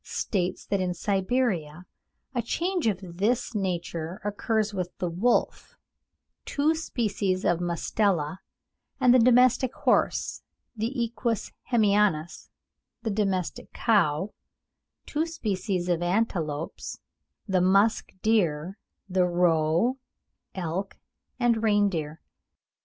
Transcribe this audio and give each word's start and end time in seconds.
states 0.03 0.65
that 0.65 0.79
in 0.81 0.95
Siberia 0.95 1.85
a 2.33 2.41
change 2.41 2.87
of 2.87 3.17
this 3.19 3.53
nature 3.53 4.19
occurs 4.25 4.73
with 4.73 4.97
the 4.97 5.11
wolf, 5.11 5.75
two 6.43 6.73
species 6.73 7.45
of 7.45 7.59
Mustela, 7.61 8.39
the 8.99 9.19
domestic 9.19 9.71
horse, 9.75 10.41
the 10.75 11.03
Equus 11.03 11.51
hemionus, 11.71 12.49
the 13.03 13.11
domestic 13.11 13.71
cow, 13.73 14.33
two 15.05 15.27
species 15.27 15.87
of 15.87 16.01
antelopes, 16.01 16.97
the 17.47 17.61
musk 17.61 18.11
deer, 18.23 18.79
the 19.07 19.25
roe, 19.27 19.99
elk, 20.55 20.97
and 21.39 21.61
reindeer. 21.61 22.21